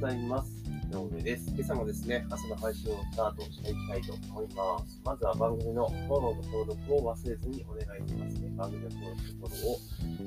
[0.00, 0.48] ございます。
[0.92, 1.50] 井上です。
[1.56, 5.00] 今朝もですね、朝の配信をスタートしていきたいと思います。
[5.04, 8.48] まずは番組のフォローの登録を忘れずにお願いしますね。
[8.56, 9.78] 番組の登録フォローを、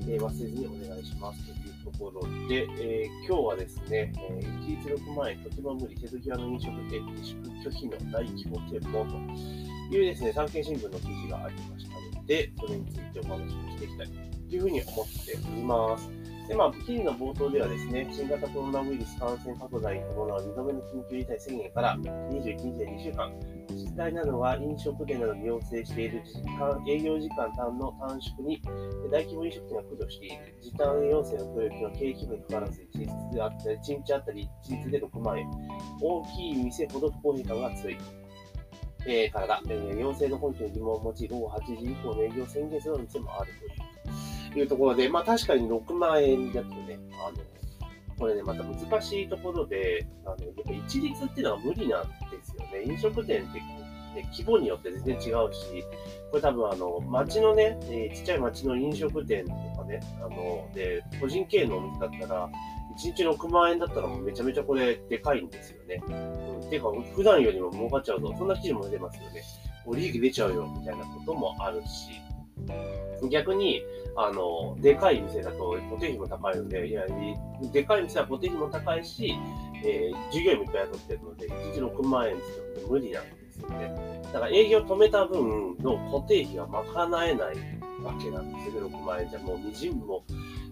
[0.10, 14.08] えー、忘れずにお願いしますというところで、えー、今日はですね、えー、116万円とても無理、瀬戸際の飲食店自粛拒否の大規模店舗というですね、産経新聞の記事がありましたので、それについてお話をしていきたい
[14.50, 16.21] というふうに思っております。
[16.48, 23.32] で、まあ、記事の冒頭ではですね、新型コロナウイルス感染拡大に伴う2度目の緊急事態宣言から21日で2週間、
[23.70, 28.62] 自治体などが飲食店などに要請している時間営業時間短の短縮に
[29.12, 35.50] 大規模飲食店が駆除している時短要請の協力の経営規模にかかわらず1日であったり、1日あたり一律で6万円、
[36.02, 37.98] 大きい店ほど不公平感が強い。
[39.08, 43.91] えー、からだ、えー、要請の根拠に疑問を持ち、午後8時以降の営業宣言する店もあるという。
[44.60, 47.38] いうところで、まあ確かに6万円だとね、あの、
[48.18, 52.10] これね、また難しいところで、あの、やっぱ一律っていうのは無理なんで
[52.44, 52.84] すよね。
[52.86, 55.22] 飲食店って、ね、規模によって全然違う
[55.54, 55.84] し、
[56.30, 62.50] これ多分あの、町のね、え、ちっちゃい町の飲食店とかね、あの、で、個人経営のお店だったら、
[62.98, 66.04] 1日6万円だったらもうめちゃめちゃこれでかいんですよね。
[66.08, 68.36] うん、ていうか、普段よりも儲かっちゃうぞ。
[68.38, 69.44] そんな記事も出ますよね。
[69.86, 72.22] お利益出ちゃうよ、みたいなこともあるし。
[73.30, 73.84] 逆に、
[74.16, 77.06] あの、でかい店だと固定費も高いので、いや、
[77.72, 79.36] でかい店は固定費も高いし、
[79.84, 82.44] えー、従業もいっぱい雇ってるので、1日6万円って
[82.76, 84.22] 言って無理なんですよね。
[84.34, 87.56] だから営業止めた分の固定費が賄えない
[88.04, 89.40] わけなんですよね、6万円じゃ。
[89.40, 90.24] もうみじんも、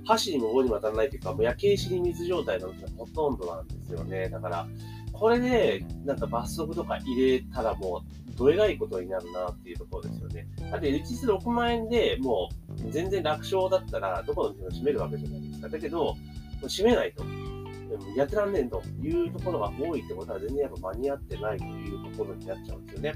[0.06, 4.30] 箸にも棒にも当たらないというか、もう焼け石に水状態なの店はほとんどなんですよね。
[4.30, 4.67] だから、
[5.14, 10.48] これで、なんか罰則とか入れたらもう、どえらいことになるなっていうところですよね。
[10.72, 12.50] だって、1日6万円でも
[12.88, 15.68] う、全然楽勝だったら、どこの店も閉めるわけじゃないですか。
[15.68, 16.16] だけど、
[16.62, 17.23] 閉めないと。
[18.16, 23.14] やってらんねんというところが多いってことは全然やっぱ間に合ってないというところになっちゃうんですよね。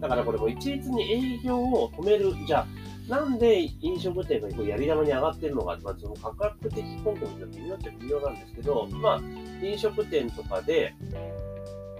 [0.00, 2.34] だからこれも一律に営業を止める。
[2.46, 2.66] じゃあ、
[3.10, 9.20] なんで飲食店がこうやり玉に上がってるのか、まあ、その価格的根拠も微妙っちゃ微妙なんですけど、まあ、
[9.64, 10.94] 飲食店とかで、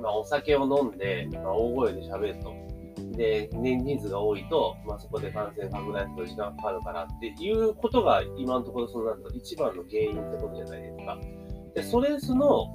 [0.01, 2.55] まあ、お酒を飲んで、まあ、大声で喋ると。
[3.17, 11.19] で、年人数が多いと、まあ、そこで感染拡大する時間かかるからっていうことが今のところそうなると一番の原因ってことじゃないですか。
[11.75, 12.67] で、それその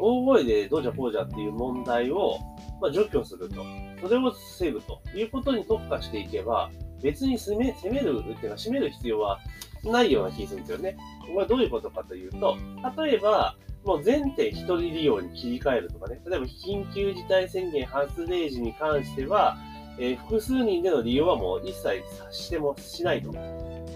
[0.00, 2.38] 大声でどうじゃこうじゃっていう問題を、
[2.80, 3.62] まあ、除去すると。
[4.00, 6.70] それを防ぐということに特化していけば、
[7.02, 9.38] 別に攻め攻めるっていうか、締める必要は
[9.84, 10.96] ないような気がするんですよね。
[11.22, 12.56] これはどういうことかというと、
[13.02, 19.56] 例えば、もう全店一人利用に切り替えるとかね、例えば緊急事態宣言発令時に関しては、
[19.98, 23.32] えー、複数人での利用はもう一切してもしないと。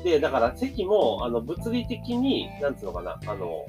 [0.03, 3.67] で、だから席も、あの、物理的に、なんつうのかな、あの、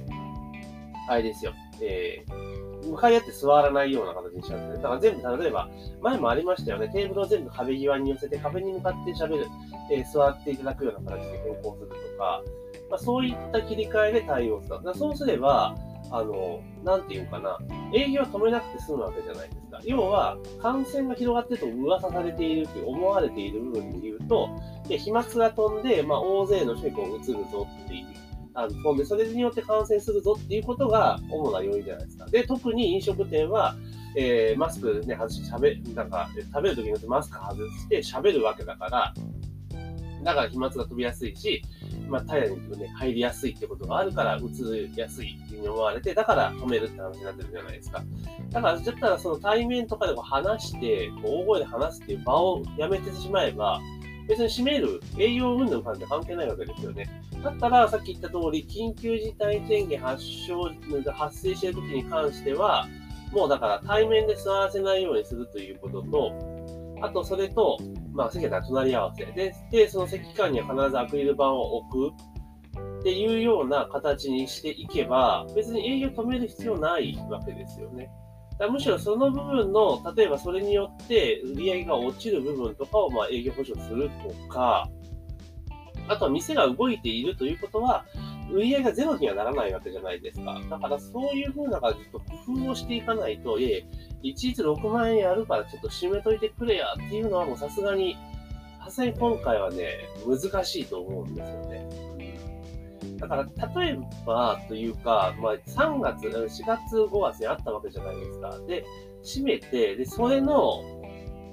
[1.07, 4.83] あれですよ、えー、向かい合って座らないような形にしちゃうんですね。
[4.83, 5.69] だから全部、例えば、
[6.01, 6.89] 前もありましたよね。
[6.89, 9.47] テーブルを全部壁際に寄せて、壁に向かって喋る、
[9.91, 12.41] えー、座っていただくような形で変更するとか、
[12.89, 14.83] まあ、そういった切り替えで対応する。
[14.83, 15.75] だそうすれば、
[16.11, 17.57] あの、なんていうかな、
[17.93, 19.79] 営業は止めなくて済むわけじゃないですか。
[19.83, 24.49] 要は、感染が広がってると噂されていると思われている部分で言うと、
[24.87, 28.05] で飛沫が飛んで、まあ、大勢の人にこう移るぞっていう。
[28.55, 32.25] あの飛んで、それによって感染するぞっていうことが主な要因じゃないですか。
[32.27, 33.75] で、特に飲食店は、
[34.15, 39.13] えー、マスクね、外して喋、なんか、食べるときによってマスク外して喋るわけだから、
[40.23, 41.61] だから飛沫が飛びやすいし、
[42.07, 48.03] まあ、体内に、ね、入りやすいってことがあるから、移りやすいっていうふうに思われて、だから止めるって話になってるじゃないですか。
[48.51, 53.81] だから、だったらその対面とかでも話して、大声で話すっていう場をやめてしまえば、
[54.27, 57.09] 別に閉める、営業運動なんて関係ないわけですよね。
[57.43, 60.69] だったら、さっき言った通り、緊急事態宣言発症、
[61.13, 62.87] 発生している時に関しては、
[63.31, 66.31] もうだから対面で座らせないようにするということと、
[67.01, 67.77] あと、それと、
[68.13, 69.25] まあ、席が隣り合わせ。
[69.25, 72.23] で、で、その席間には必ずアクリル板を置く
[73.01, 78.09] っていうような形にしていけば、別に営業止める必要ないわけですよね。
[78.59, 84.87] だむしろその部分の、例えばそれによって売り上げが落ちる部分とかをまあ営業保証するとか、
[86.07, 88.05] あとは店が動いているということは、
[88.51, 90.59] 売り上げがゼロにはならないわけじゃないですか。
[90.69, 93.85] だからそういう風な感じと工夫をしていかないと、いえ、
[94.21, 98.17] 一日6万円やるからちょっと締めといてくれやっていうのはもうさすがに、
[98.83, 101.87] さすがに今回はね、難しいと思うんですよね。
[103.23, 108.59] だから、例えばというか、まあ、3月、4月、5月にあったわけじゃないですか。
[108.67, 108.85] で、
[109.23, 110.81] 閉めて、で、それの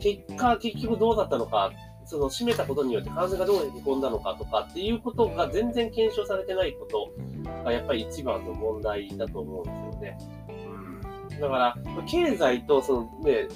[0.01, 1.71] 結果、結局どうだったのか
[2.05, 7.13] その閉めたことによって感染がどうに込んだのかとかっていうことが全然検証されてないこと
[7.65, 10.19] がやっぱり一番の問題だと思うんですよね。
[11.41, 11.77] だから、
[12.09, 13.47] 経済とそのね、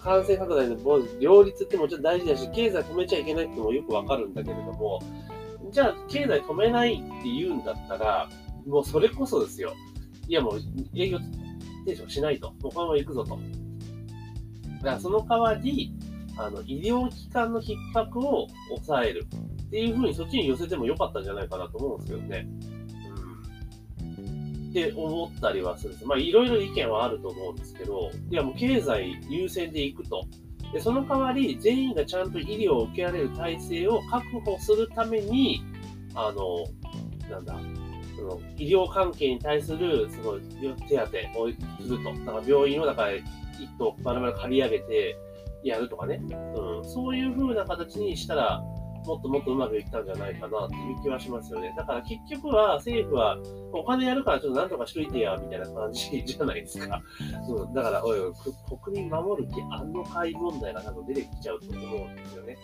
[0.00, 0.76] 感染拡大の
[1.20, 5.00] 両立ってもちろん大事だし、経済止めちゃいけないってもよくわかるんだけれども、
[5.70, 8.28] じゃあ経済止めないって言うんだったら、
[8.66, 9.74] もうそれこそですよ。
[10.28, 10.60] いやもう
[10.94, 11.18] 営業
[11.86, 12.52] 停止をしないと。
[12.60, 13.38] もうこのまま行くぞと。
[14.78, 15.92] だからその代わり、
[16.36, 19.26] あの、医療機関の逼迫を抑える
[19.66, 22.48] っていうふうにそっちに寄せてもよかったんじゃないかなと思うんですけどね。
[24.18, 24.70] うん。
[24.70, 26.06] って思ったりはするんです。
[26.06, 30.24] まあいろいろ意見はあると思うんですけど、いやもう経済優先で行くと。
[30.72, 35.62] で、その代わり全員がちゃんと医療を受けられる体制を確保するために、
[36.14, 36.64] あの、
[37.28, 37.56] なんだ、
[38.16, 40.40] その医療関係に対するその
[40.88, 40.96] 手
[41.34, 41.48] 当を
[41.82, 42.12] すると。
[42.24, 43.24] だから病院をだから一
[43.78, 45.16] 棟丸々借り上げて
[45.64, 46.20] やるとかね。
[46.56, 48.62] うん、そういう風な形にしたら、
[49.06, 51.74] もっともっとうまくいったんじゃないかなっていう気はしますよね。
[51.76, 53.38] だから結局は政府は
[53.72, 57.02] お金やるからちょっとなんとかしといてや、みたいな感じじゃないですか。
[57.48, 58.32] う、だから、おいおい、
[58.84, 62.58] 国民守る気あんの会問題が多分出てきちゃうと思うんですよね。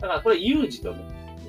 [0.00, 0.94] だからこれ有事と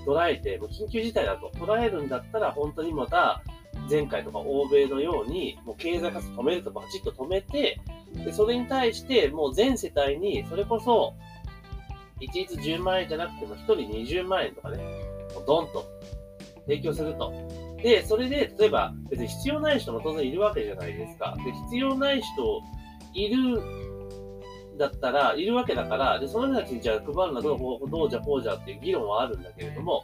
[0.06, 3.42] 捉えて、もう緊急事態だと捉えるんだったら、本当にまた、
[3.90, 7.80] 前回とか欧米のように、もう経済活動止めるとバチッと止めて、
[8.14, 11.16] で、それに対して、もう全世帯に、それこそ、
[12.24, 13.76] 一律10万円じゃなくても、1人
[14.20, 14.78] 20万円とかね、
[15.36, 15.86] もうドンと
[16.68, 17.34] 提供すると。
[17.82, 21.36] で、それで、例えば、別に必要ない人も当然いるわけじゃないですか。
[21.46, 22.62] で、必要ない人
[23.14, 23.62] いる
[24.78, 30.04] だったら、いるわけだから、で、その人たちにじゃあ配るのはどう、どうじゃこうじゃっていう議論はあるんだけれども、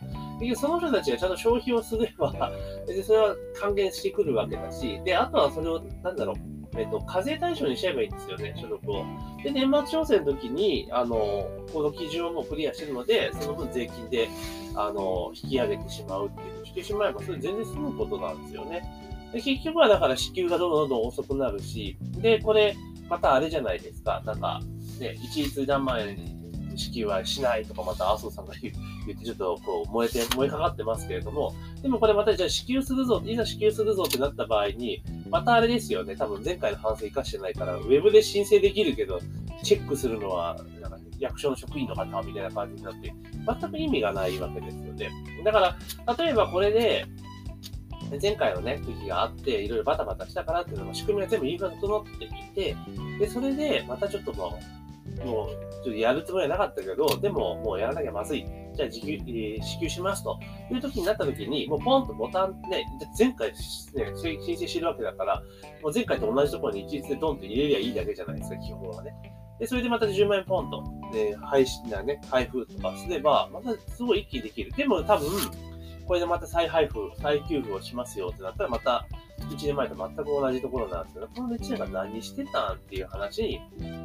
[0.56, 2.52] その人たちがちゃんと消費をすれば、
[2.86, 6.36] で、それは還元してくるわけだし、で、あとはそれを、なんだろう、
[6.78, 9.06] えっと、課税対象にしちゃえばいいんですよね、所得を。
[9.44, 14.30] で、年末調整の時に、あの、この基準をもうクリアしてるので、その分税金で、
[14.76, 18.84] あの、引き上げてしまうっていう、してしまえば、それ全然済むことなんですよね。
[19.34, 22.76] で、結局はだから支給がどんどんどんどん遅くなるし、で、これ、
[23.10, 24.62] またあれじゃないですか、なんか、
[25.00, 26.40] ね、一律何万円
[26.80, 39.20] 支給はしないとか、また麻生さんが言って、ちょっとこう燃えて、燃えかかってますけれども、でもこれまたじゃあ支給するぞ、いざ支給するぞってなった場合に、またあれですよね、多分前回の反省生かしてないから、ウェブで申請できるけど、
[39.64, 43.14] チェックするのは、なんか役所の職員の方みたいな感じになって、
[43.60, 45.10] 全く意味がないわけですよね。
[45.44, 47.06] だから、例えばこれで、
[48.22, 52.76] 前回のね、時があって、いろいろバタバタしたからっていうのも仕組みが全部いいが整っていて、
[53.20, 54.58] で、それで、またちょっとも
[55.24, 55.50] う、もう、
[55.84, 58.46] ちょっとやるつもりはなかったけど、でも、もうやらなきゃまずい。
[58.80, 60.40] じゃあ、支給、えー、支給しますと
[60.72, 62.86] いう時になった時に、もうポンとボタンね、
[63.18, 63.56] 前回、ね、
[64.16, 65.44] 申請してるわけだから、
[65.82, 69.14] もう前回と同じところに一律でドンと入れりゃいいだけじゃないですか、基本はね。
[69.60, 70.82] で、それでまた10万円ポンと、
[71.14, 74.72] ね、配信だね、配布とかすれば、またすごい一気にできる。
[74.72, 75.30] でも多分、
[76.08, 79.06] これでまた再配布、再給付をしますよってなったら、また
[79.50, 83.60] 1年前と全く同じところなんですけど、この1年間何してたんっていう話に、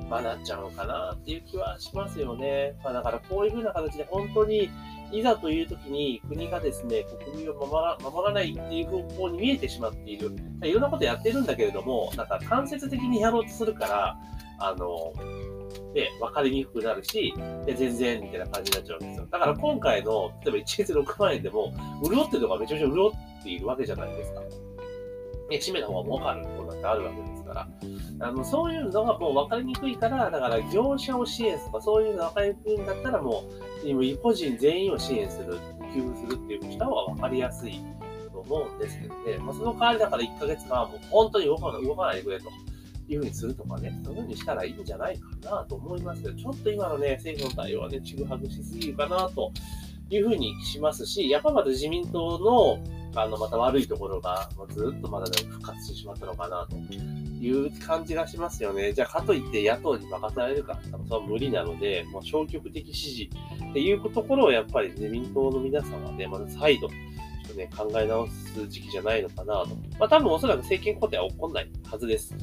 [0.09, 2.77] まあ、なっちゃうのかなっていう気はしますよね。
[2.83, 4.71] まあ、だからこういうふうな形で本当に、
[5.13, 10.35] いざという時に国がですね、国民を守らないっていう方向に見えてしまっている。
[10.63, 14.19] いろんなことやってるんだけれども、なんか間接的にやろうとするから、
[14.59, 15.13] あの、
[15.95, 17.33] で、分かりにくくなるし、
[17.65, 19.27] で、全然、みたいな感じになっちゃうんですよ。
[19.31, 21.73] だから今回の、例えば1月6万円でも、
[22.03, 23.09] 潤ってるとかめちゃめちゃ潤
[23.41, 24.41] っているわけじゃないですか。
[25.51, 27.69] ね、締めた方が儲かることなんてあるわけですから。
[28.21, 33.45] あの、そういうのがもう分かりにくいから、だから業者を支援するとか、そういうのが分かりにくいんだったらも
[33.85, 35.59] う、今、個人全員を支援する、
[35.95, 37.81] 給付するっていうした方が分かりやすい
[38.33, 39.39] と思うんですけどね。
[39.39, 42.49] まあ、その代わりだから1ヶ月間はもう本当に動かない、動かないでくれと。
[43.07, 49.53] いうふうにするとかね、そういうふうにしたらいいんじゃないかなと思いますけど、ちょっと今のね、政府の対応はね、ちぐはぐしすぎるかなと
[50.11, 52.79] いうふうにしますし、やっぱまた自民党の
[53.17, 58.93] あの、また悪いところが、ずっとまだね、復活してしまったのかな、という感じがしますよね。
[58.93, 63.31] じゃあ、かといって野党に任せられるか、多分それは無理なので、もう消極的支持
[63.71, 66.95] っていうところをやっぱり自民党の皆さんはね、まず再度、ちょ
[67.47, 69.69] っとね、考え直す時期じゃないのかなと。
[69.99, 72.35] まあ、多分おそらく政権交代は起こんないはずです。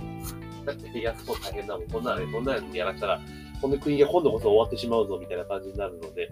[0.66, 1.88] だって、やつも大変だもん。
[1.88, 3.20] こんなの、こんなのやらしたら、
[3.62, 6.30] この国が今度こそ終わってしまうぞ、みたいな感じになるので、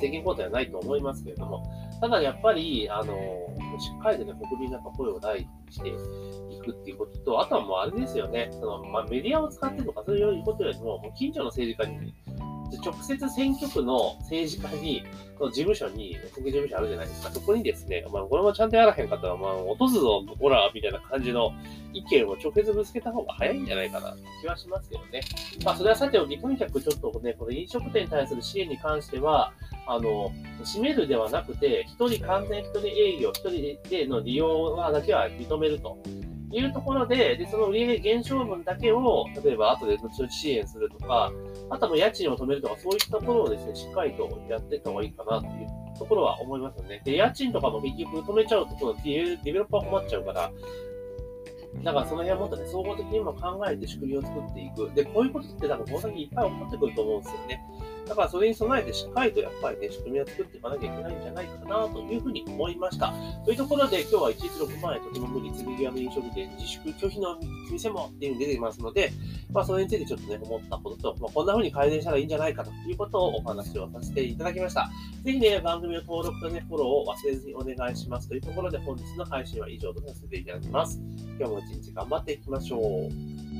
[0.00, 1.62] 政権交代はないと思いますけれども、
[2.00, 3.14] ただやっぱり、あの、
[3.78, 5.92] しっかりとね、国民の声を大にしてい
[6.60, 12.14] くっていうことと、あとはもうあれですよね、その、まあ、メディアを使ってとかそういうことよりも、もう近所の政治家に
[12.78, 15.02] 直接選挙区の政治家に、
[15.40, 17.30] の事務所に、選挙事務所あるじゃないですか。
[17.30, 21.52] そこにですね、まあ、これもちゃんとやらへんかったら、まあ、落とすぞ、ほら、みたいな感じの
[21.92, 25.20] 意見を直接ぶつけた方が早いんじゃないかな、気はしますけどね。
[25.64, 29.52] まあ、それはさておき、とにかくちょっとね、この飲食店に対する支援に関しては、
[29.86, 30.30] あの、
[30.64, 35.98] 閉めるではなくて、一人完全一人営業、一人での利用はだけは認めると。
[36.52, 41.30] いうところで、で、その売上減少分だけを、例えば後で後々支援するとか、
[41.70, 47.02] あとは家賃を止めるとか、そういったところをですね、しっかりとやっていった方がいいかなっていうところは思いますよね。
[47.04, 50.50] で、家賃とかも結局止めちゃうと、このディベロッパー困っちゃうから、
[51.84, 54.90] だからその辺はもっとね、総合的にも考えて仕組みを作っていく。
[54.94, 57.62] で、こういうことって多分この先いっぱい起こってくると思うんですよね。
[58.10, 63.14] だからそれに備えてしっかりとやっぱりね、仕組みを作っていかなきゃいけないんじゃないかなというふうに思いました。
[63.44, 67.38] というところで今日は116万円とても無理、次際の飲食店自粛拒否の
[67.70, 69.12] 店もっていうに出ていますので、
[69.52, 74.90] まあそれについてちょっとね、思ったことと、まあ、こんな風に改善したらいいんじゃないかということをお話をさせていただきました。
[75.22, 81.00] ぜひね、番組の登録とね、フォローを忘れずにお願いしますというところで本日の配信は以上とさせていただきます。
[81.40, 83.59] 今日も一日頑張っていきましょう。